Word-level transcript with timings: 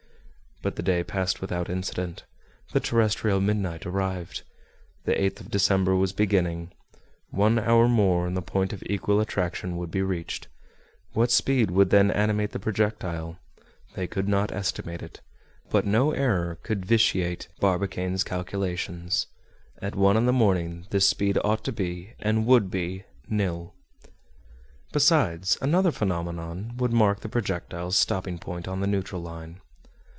But 0.63 0.75
the 0.75 0.83
day 0.83 1.03
passed 1.03 1.41
without 1.41 1.71
incident. 1.71 2.21
The 2.71 2.79
terrestrial 2.79 3.41
midnight 3.41 3.83
arrived. 3.83 4.43
The 5.05 5.13
8th 5.13 5.39
of 5.39 5.49
December 5.49 5.95
was 5.95 6.13
beginning. 6.13 6.71
One 7.31 7.57
hour 7.57 7.87
more, 7.87 8.27
and 8.27 8.37
the 8.37 8.43
point 8.43 8.71
of 8.71 8.83
equal 8.85 9.19
attraction 9.19 9.75
would 9.77 9.89
be 9.89 10.03
reached. 10.03 10.49
What 11.13 11.31
speed 11.31 11.71
would 11.71 11.89
then 11.89 12.11
animate 12.11 12.51
the 12.51 12.59
projectile? 12.59 13.39
They 13.95 14.05
could 14.05 14.27
not 14.27 14.51
estimate 14.51 15.01
it. 15.01 15.21
But 15.71 15.87
no 15.87 16.11
error 16.11 16.59
could 16.61 16.85
vitiate 16.85 17.47
Barbicane's 17.59 18.23
calculations. 18.23 19.25
At 19.81 19.95
one 19.95 20.15
in 20.15 20.27
the 20.27 20.31
morning 20.31 20.85
this 20.91 21.07
speed 21.09 21.39
ought 21.43 21.63
to 21.63 21.71
be 21.71 22.13
and 22.19 22.45
would 22.45 22.69
be 22.69 23.05
nil. 23.27 23.73
Besides, 24.93 25.57
another 25.59 25.89
phenomenon 25.91 26.77
would 26.77 26.93
mark 26.93 27.21
the 27.21 27.29
projectile's 27.29 27.97
stopping 27.97 28.37
point 28.37 28.67
on 28.67 28.79
the 28.79 28.85
neutral 28.85 29.23
line. 29.23 29.59